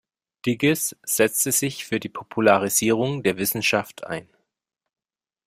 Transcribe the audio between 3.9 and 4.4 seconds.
ein.